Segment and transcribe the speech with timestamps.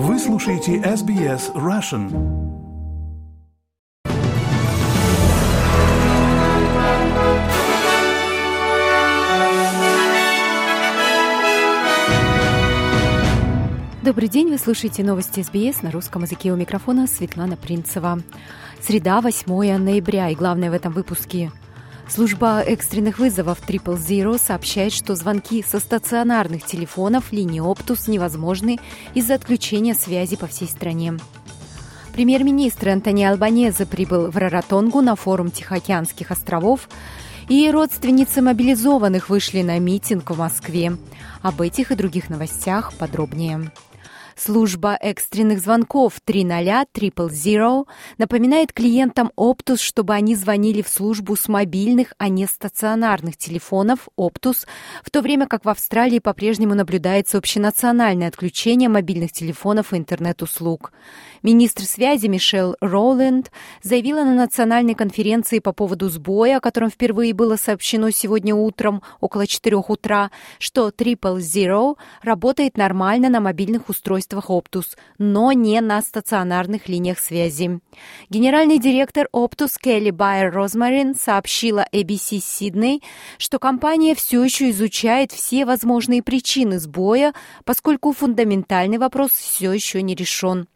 [0.00, 2.08] Вы слушаете SBS Russian.
[14.04, 18.20] Добрый день, вы слушаете новости СБС на русском языке у микрофона Светлана Принцева.
[18.80, 21.50] Среда, 8 ноября, и главное в этом выпуске–
[22.08, 28.78] Служба экстренных вызовов Triple Zero сообщает, что звонки со стационарных телефонов линии Оптус невозможны
[29.14, 31.18] из-за отключения связи по всей стране.
[32.14, 36.88] Премьер-министр Антони Албанезе прибыл в Раратонгу на форум Тихоокеанских островов,
[37.48, 40.96] и родственницы мобилизованных вышли на митинг в Москве.
[41.42, 43.70] Об этих и других новостях подробнее.
[44.38, 47.86] Служба экстренных звонков 300 000
[48.18, 54.68] напоминает клиентам Optus, чтобы они звонили в службу с мобильных, а не стационарных телефонов Optus,
[55.02, 60.92] в то время как в Австралии по-прежнему наблюдается общенациональное отключение мобильных телефонов и интернет-услуг.
[61.42, 63.50] Министр связи Мишель Роланд
[63.82, 69.48] заявила на национальной конференции по поводу сбоя, о котором впервые было сообщено сегодня утром около
[69.48, 76.88] 4 утра, что Triple Zero работает нормально на мобильных устройствах Optus, но не на стационарных
[76.88, 77.80] линиях связи.
[78.30, 83.02] Генеральный директор Optus Келли Байер Розмарин сообщила ABC Сидней,
[83.38, 87.34] что компания все еще изучает все возможные причины сбоя,
[87.64, 90.68] поскольку фундаментальный вопрос все еще не решен.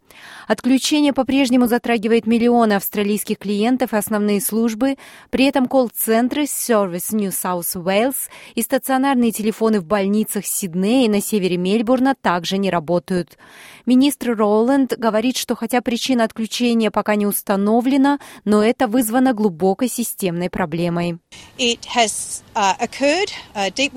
[0.47, 4.97] Отключение по-прежнему затрагивает миллионы австралийских клиентов и основные службы,
[5.29, 11.21] при этом колл-центры Service New South Wales и стационарные телефоны в больницах Сиднея и на
[11.21, 13.37] севере Мельбурна также не работают.
[13.85, 20.49] Министр Роланд говорит, что хотя причина отключения пока не установлена, но это вызвано глубокой системной
[20.49, 21.19] проблемой.
[21.57, 23.93] It has, uh, occurred, uh, deep.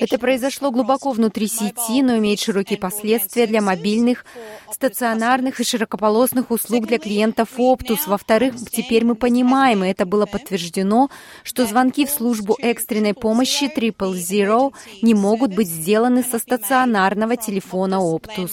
[0.00, 4.24] Это произошло глубоко внутри сети, но имеет широкие последствия для мобильных,
[4.72, 8.00] стационарных и широкополосных услуг для клиентов Optus.
[8.06, 11.08] Во-вторых, теперь мы понимаем, и это было подтверждено,
[11.44, 17.96] что звонки в службу экстренной помощи Triple Zero не могут быть сделаны со стационарного телефона
[17.96, 18.50] Optus.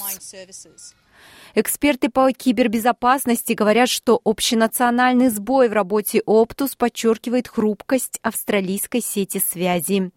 [1.60, 10.12] Эксперты по кибербезопасности говорят, что общенациональный сбой в работе Оптус подчеркивает хрупкость австралийской сети связи.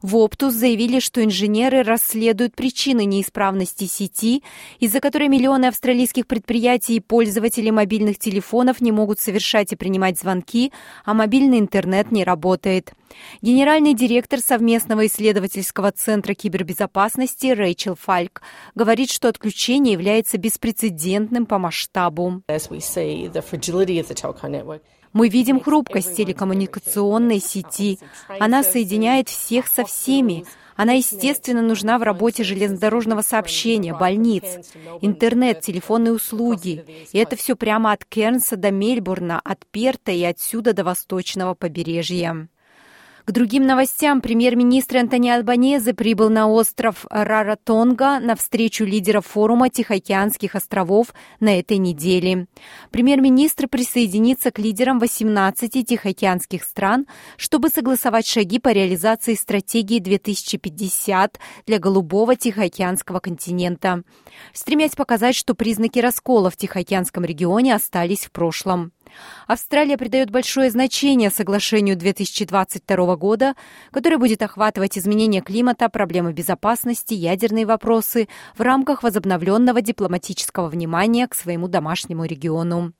[0.00, 4.42] В Оптус заявили, что инженеры расследуют причины неисправности сети,
[4.80, 10.72] из-за которой миллионы австралийских предприятий и пользователей мобильных телефонов не могут совершать и принимать звонки,
[11.04, 12.94] а мобильный интернет не работает.
[13.42, 18.42] Генеральный директор совместного исследовательского центра кибербезопасности Рэйчел Фальк
[18.74, 22.42] говорит, что отключение является беспрецедентным по масштабу.
[25.12, 27.98] Мы видим хрупкость телекоммуникационной сети.
[28.38, 30.44] Она соединяет всех со всеми.
[30.76, 34.44] Она, естественно, нужна в работе железнодорожного сообщения, больниц,
[35.00, 36.84] интернет, телефонные услуги.
[37.12, 42.48] И это все прямо от Кернса до Мельбурна, от Перта и отсюда до восточного побережья.
[43.26, 50.54] К другим новостям премьер-министр Антони Альбанезе прибыл на остров Раратонга на встречу лидеров форума Тихоокеанских
[50.54, 52.46] островов на этой неделе.
[52.92, 61.78] Премьер-министр присоединится к лидерам 18 тихоокеанских стран, чтобы согласовать шаги по реализации стратегии 2050 для
[61.80, 64.04] голубого Тихоокеанского континента,
[64.52, 68.92] стремясь показать, что признаки раскола в Тихоокеанском регионе остались в прошлом.
[69.46, 73.54] Австралия придает большое значение соглашению 2022 года,
[73.90, 81.34] которое будет охватывать изменение климата, проблемы безопасности, ядерные вопросы в рамках возобновленного дипломатического внимания к
[81.34, 82.92] своему домашнему региону.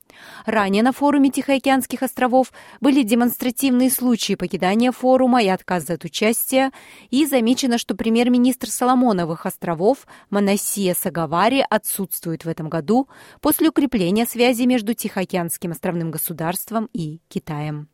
[0.45, 6.73] Ранее на форуме Тихоокеанских островов были демонстративные случаи покидания форума и отказа от участия,
[7.11, 13.09] и замечено, что премьер-министр Соломоновых островов Монасия Сагавари отсутствует в этом году
[13.41, 17.89] после укрепления связи между Тихоокеанским островным государством и Китаем.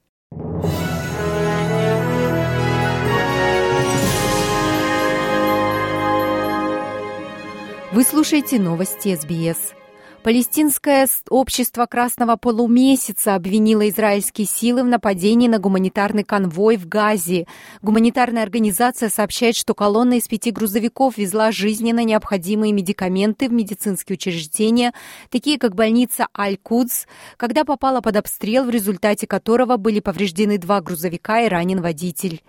[7.92, 9.74] Вы слушаете новости СБС.
[10.22, 17.48] Палестинское общество Красного Полумесяца обвинило израильские силы в нападении на гуманитарный конвой в Газе.
[17.82, 24.92] Гуманитарная организация сообщает, что колонна из пяти грузовиков везла жизненно необходимые медикаменты в медицинские учреждения,
[25.28, 31.40] такие как больница Аль-Кудс, когда попала под обстрел, в результате которого были повреждены два грузовика
[31.40, 32.44] и ранен водитель.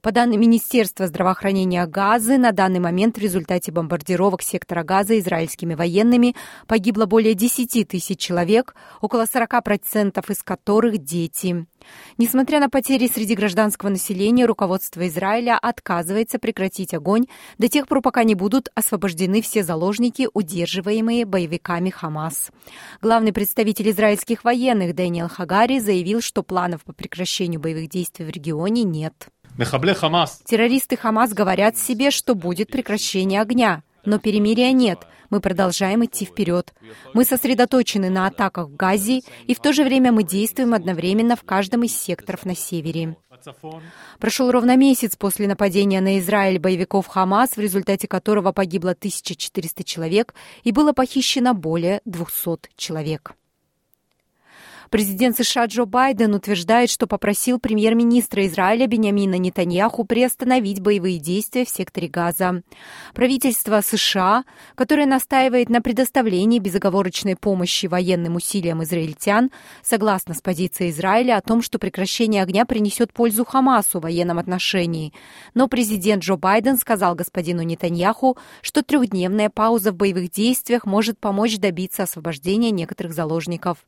[0.00, 6.36] По данным Министерства здравоохранения Газы, на данный момент в результате бомбардировок сектора Газа израильскими военными
[6.68, 11.66] погибло больше более 10 тысяч человек, около 40% из которых дети.
[12.16, 17.26] Несмотря на потери среди гражданского населения, руководство Израиля отказывается прекратить огонь
[17.58, 22.52] до тех пор, пока не будут освобождены все заложники, удерживаемые боевиками Хамас.
[23.02, 28.84] Главный представитель израильских военных Дэниел Хагари заявил, что планов по прекращению боевых действий в регионе
[28.84, 29.26] нет.
[30.44, 35.00] Террористы Хамас говорят себе, что будет прекращение огня, но перемирия нет.
[35.30, 36.72] Мы продолжаем идти вперед.
[37.14, 41.42] Мы сосредоточены на атаках в Газе, и в то же время мы действуем одновременно в
[41.42, 43.16] каждом из секторов на севере.
[44.18, 50.34] Прошел ровно месяц после нападения на Израиль боевиков Хамас, в результате которого погибло 1400 человек
[50.64, 53.34] и было похищено более 200 человек.
[54.90, 61.68] Президент США Джо Байден утверждает, что попросил премьер-министра Израиля Бениамина Нетаньяху приостановить боевые действия в
[61.68, 62.62] секторе Газа.
[63.12, 64.44] Правительство США,
[64.76, 69.50] которое настаивает на предоставлении безоговорочной помощи военным усилиям израильтян,
[69.82, 75.12] согласно с позицией Израиля о том, что прекращение огня принесет пользу Хамасу в военном отношении.
[75.52, 81.58] Но президент Джо Байден сказал господину Нетаньяху, что трехдневная пауза в боевых действиях может помочь
[81.58, 83.84] добиться освобождения некоторых заложников.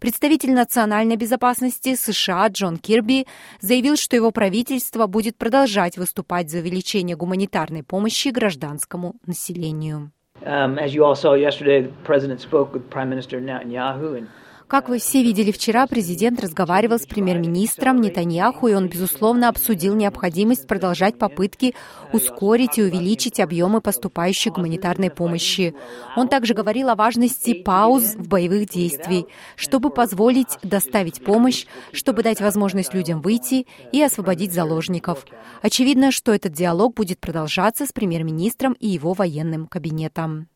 [0.00, 3.26] Представитель национальной безопасности США Джон Кирби
[3.60, 10.12] заявил, что его правительство будет продолжать выступать за увеличение гуманитарной помощи гражданскому населению.
[10.42, 14.28] Um, as you all saw yesterday, the president spoke with Prime Minister Netanyahu and
[14.68, 20.66] как вы все видели вчера, президент разговаривал с премьер-министром Нетаньяху, и он, безусловно, обсудил необходимость
[20.66, 21.74] продолжать попытки
[22.12, 25.74] ускорить и увеличить объемы поступающей гуманитарной помощи.
[26.16, 29.24] Он также говорил о важности пауз в боевых действиях,
[29.56, 35.24] чтобы позволить доставить помощь, чтобы дать возможность людям выйти и освободить заложников.
[35.62, 40.48] Очевидно, что этот диалог будет продолжаться с премьер-министром и его военным кабинетом.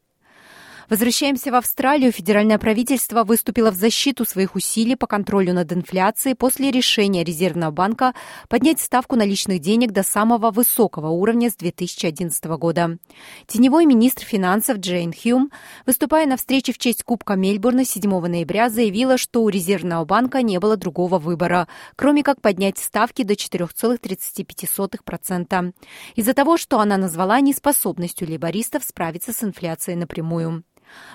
[0.88, 2.12] Возвращаемся в Австралию.
[2.12, 8.14] Федеральное правительство выступило в защиту своих усилий по контролю над инфляцией после решения Резервного банка
[8.48, 12.98] поднять ставку наличных денег до самого высокого уровня с 2011 года.
[13.46, 15.50] Теневой министр финансов Джейн Хьюм,
[15.86, 20.58] выступая на встрече в честь Кубка Мельбурна 7 ноября, заявила, что у Резервного банка не
[20.58, 25.72] было другого выбора, кроме как поднять ставки до 4,35%,
[26.16, 30.64] из-за того, что она назвала неспособностью лейбористов справиться с инфляцией напрямую.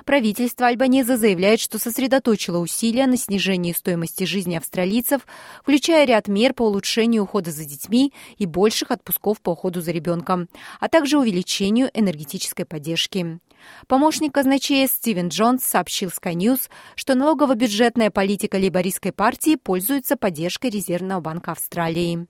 [0.05, 5.21] Правительство Альбанеза заявляет, что сосредоточило усилия на снижении стоимости жизни австралийцев,
[5.61, 10.47] включая ряд мер по улучшению ухода за детьми и больших отпусков по уходу за ребенком,
[10.79, 13.39] а также увеличению энергетической поддержки.
[13.87, 21.21] Помощник казначея Стивен Джонс сообщил Sky News, что налогово-бюджетная политика лейбористской партии пользуется поддержкой Резервного
[21.21, 22.27] банка Австралии.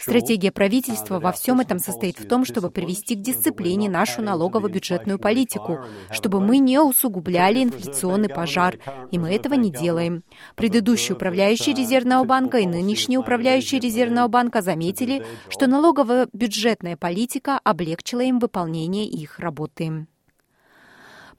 [0.00, 5.80] Стратегия правительства во всем этом состоит в том, чтобы привести к дисциплине нашу налогово-бюджетную политику,
[6.10, 8.78] чтобы мы не усугубляли инфляционный пожар,
[9.10, 10.24] и мы этого не делаем.
[10.56, 18.38] Предыдущий управляющий Резервного банка и нынешний управляющий Резервного банка заметили, что налогово-бюджетная политика облегчила им
[18.38, 20.06] выполнение их работы.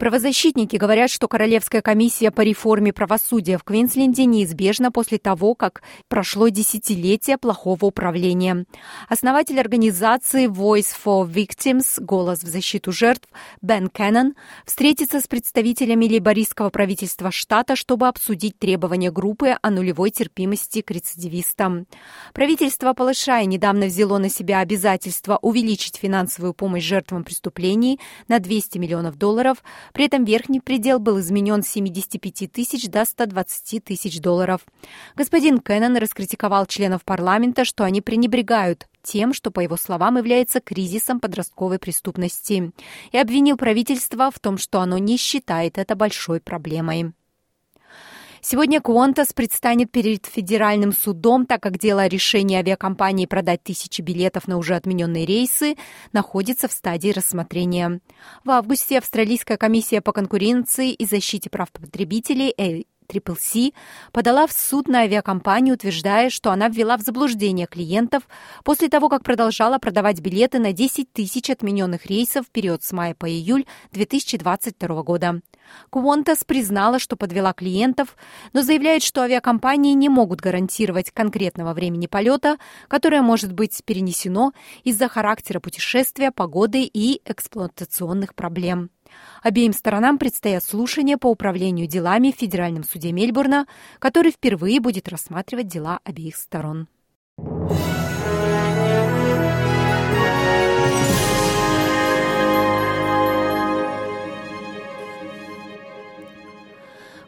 [0.04, 6.50] Правозащитники говорят, что Королевская комиссия по реформе правосудия в Квинсленде неизбежна после того, как прошло
[6.50, 8.66] десятилетие плохого управления.
[9.08, 13.30] Основатель организации Voice for Victims «Голос в защиту жертв»
[13.62, 14.34] Бен Кеннон
[14.66, 21.88] встретится с представителями лейбористского правительства штата, чтобы обсудить требования группы о нулевой терпимости к рецидивистам.
[22.34, 29.18] Правительство Палышая недавно взяло на себя обязательство увеличить финансовую помощь жертвам преступлений на 200 миллионов
[29.18, 34.62] долларов– при этом верхний предел был изменен с 75 тысяч до 120 тысяч долларов.
[35.16, 41.20] Господин Кеннон раскритиковал членов парламента, что они пренебрегают тем, что, по его словам, является кризисом
[41.20, 42.72] подростковой преступности,
[43.12, 47.14] и обвинил правительство в том, что оно не считает это большой проблемой.
[48.46, 54.50] Сегодня Qantas предстанет перед федеральным судом, так как дело о решении авиакомпании продать тысячи билетов
[54.50, 55.78] на уже отмененные рейсы
[56.12, 58.02] находится в стадии рассмотрения.
[58.44, 62.54] В августе Австралийская комиссия по конкуренции и защите прав потребителей
[63.04, 63.72] Triple C
[64.12, 68.24] подала в суд на авиакомпанию, утверждая, что она ввела в заблуждение клиентов
[68.64, 73.16] после того, как продолжала продавать билеты на 10 тысяч отмененных рейсов в период с мая
[73.16, 75.42] по июль 2022 года.
[75.92, 78.16] Qantas признала, что подвела клиентов,
[78.54, 82.58] но заявляет, что авиакомпании не могут гарантировать конкретного времени полета,
[82.88, 88.90] которое может быть перенесено из-за характера путешествия, погоды и эксплуатационных проблем.
[89.42, 93.68] Обеим сторонам предстоят слушания по управлению делами в Федеральном суде Мельбурна,
[94.00, 96.88] который впервые будет рассматривать дела обеих сторон.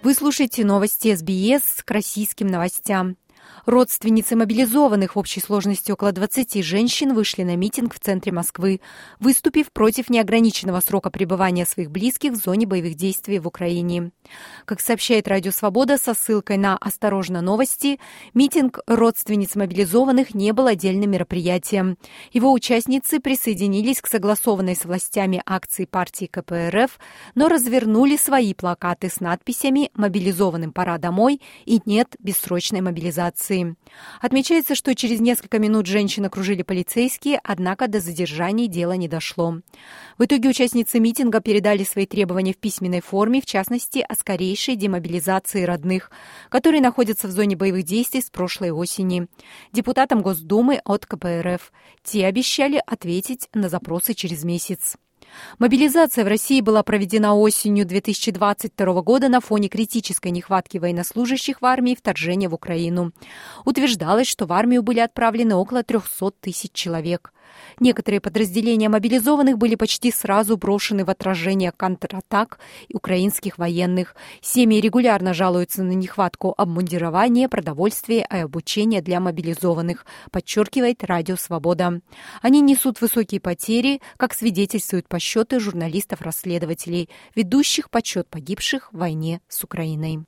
[0.05, 3.17] Вы слушаете новости СБС к российским новостям.
[3.65, 8.79] Родственницы мобилизованных в общей сложности около 20 женщин вышли на митинг в центре Москвы,
[9.19, 14.11] выступив против неограниченного срока пребывания своих близких в зоне боевых действий в Украине.
[14.65, 17.99] Как сообщает Радио Свобода со ссылкой на «Осторожно, новости»,
[18.33, 21.97] митинг родственниц мобилизованных не был отдельным мероприятием.
[22.31, 26.99] Его участницы присоединились к согласованной с властями акции партии КПРФ,
[27.35, 33.75] но развернули свои плакаты с надписями «Мобилизованным пора домой» и «Нет бессрочной мобилизации».
[34.21, 39.59] Отмечается, что через несколько минут женщин окружили полицейские, однако до задержаний дело не дошло.
[40.17, 45.63] В итоге участницы митинга передали свои требования в письменной форме, в частности, о скорейшей демобилизации
[45.63, 46.09] родных,
[46.49, 49.27] которые находятся в зоне боевых действий с прошлой осени.
[49.71, 51.71] Депутатам Госдумы от КПРФ.
[52.03, 54.95] Те обещали ответить на запросы через месяц.
[55.59, 61.93] Мобилизация в России была проведена осенью 2022 года на фоне критической нехватки военнослужащих в армии
[61.93, 63.11] и вторжения в Украину.
[63.65, 67.33] Утверждалось, что в армию были отправлены около 300 тысяч человек.
[67.79, 72.59] Некоторые подразделения мобилизованных были почти сразу брошены в отражение контратак
[72.93, 74.15] украинских военных.
[74.41, 82.01] Семьи регулярно жалуются на нехватку обмундирования, продовольствия и обучения для мобилизованных, подчеркивает Радио Свобода.
[82.41, 90.25] Они несут высокие потери, как свидетельствуют подсчеты журналистов-расследователей, ведущих подсчет погибших в войне с Украиной.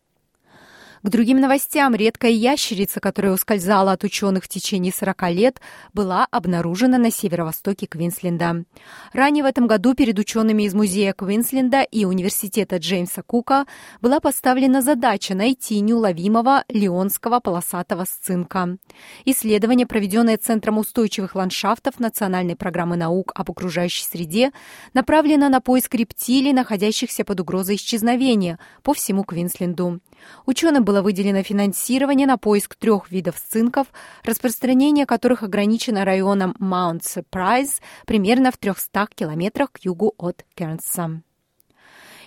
[1.08, 5.62] К другим новостям редкая ящерица, которая ускользала от ученых в течение 40 лет,
[5.94, 8.66] была обнаружена на северо-востоке Квинсленда.
[9.14, 13.68] Ранее в этом году перед учеными из музея Квинсленда и университета Джеймса Кука
[14.02, 18.76] была поставлена задача найти неуловимого леонского полосатого сцинка.
[19.24, 24.52] Исследование, проведенное Центром устойчивых ландшафтов Национальной программы наук об окружающей среде,
[24.94, 30.02] направлено на поиск рептилий, находящихся под угрозой исчезновения по всему Квинсленду.
[30.46, 33.88] Ученым было выделено финансирование на поиск трех видов цинков,
[34.24, 41.22] распространение которых ограничено районом Маунт Сюрпрайз примерно в 300 километрах к югу от Кернса.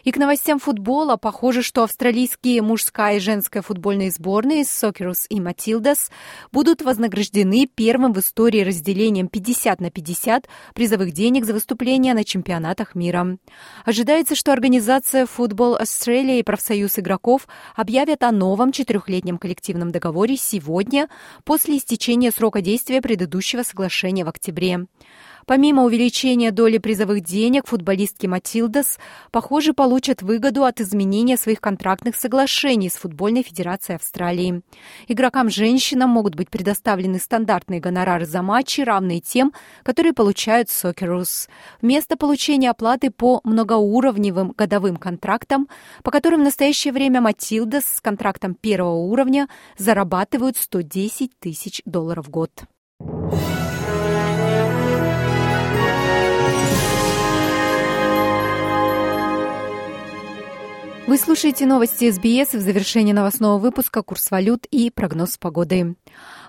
[0.05, 1.17] И к новостям футбола.
[1.17, 6.11] Похоже, что австралийские мужская и женская футбольные сборные Сокерус и Матилдас
[6.53, 12.95] будут вознаграждены первым в истории разделением 50 на 50 призовых денег за выступления на чемпионатах
[12.95, 13.39] мира.
[13.85, 21.09] Ожидается, что организация Футбол Австралия и профсоюз игроков объявят о новом четырехлетнем коллективном договоре сегодня
[21.45, 24.87] после истечения срока действия предыдущего соглашения в октябре.
[25.47, 28.99] Помимо увеличения доли призовых денег, футболистки Матилдас,
[29.31, 34.63] похоже, получат выгоду от изменения своих контрактных соглашений с Футбольной Федерацией Австралии.
[35.09, 41.49] Игрокам-женщинам могут быть предоставлены стандартные гонорары за матчи, равные тем, которые получают Сокерус.
[41.81, 45.69] Вместо получения оплаты по многоуровневым годовым контрактам,
[46.03, 52.31] по которым в настоящее время Матилдас с контрактом первого уровня зарабатывают 110 тысяч долларов в
[52.31, 52.51] год.
[61.11, 65.97] Вы слушаете новости СБС в завершении новостного выпуска «Курс валют» и прогноз погоды.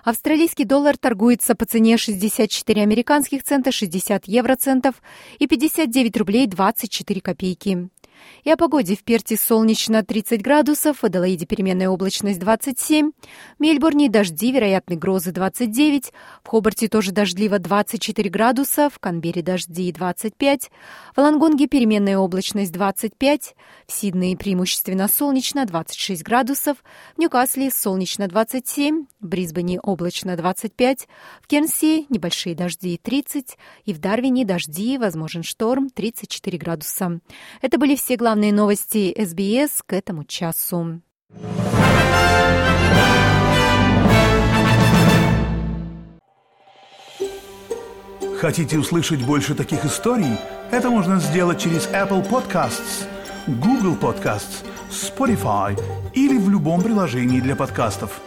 [0.04, 5.02] Австралийский доллар торгуется по цене 64 американских цента, 60 евроцентов
[5.40, 7.88] и 59 рублей 24 копейки.
[8.44, 13.12] И о погоде в Перте солнечно 30 градусов, в Аделаиде переменная облачность 27,
[13.58, 16.12] в Мельбурне дожди, вероятны грозы 29,
[16.42, 20.70] в Хобарте тоже дождливо 24 градуса, в Канбере дожди 25,
[21.14, 23.54] в Лангонге переменная облачность 25,
[23.86, 26.78] в Сиднее преимущественно солнечно 26 градусов,
[27.16, 31.08] в Ньюкасле солнечно 27, в Брисбене облачно 25,
[31.42, 37.20] в Кернси небольшие дожди 30 и в Дарвине дожди, возможен шторм 34 градуса.
[37.60, 41.00] Это были все главные главные новости СБС к этому часу.
[48.38, 50.36] Хотите услышать больше таких историй?
[50.70, 53.06] Это можно сделать через Apple Podcasts,
[53.46, 55.80] Google Podcasts, Spotify
[56.12, 58.20] или в любом приложении для подкастов.